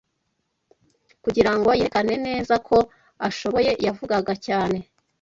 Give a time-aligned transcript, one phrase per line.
[1.23, 2.77] kugirango yerekane neza ko
[3.27, 4.77] ashoboye yavugaga cyane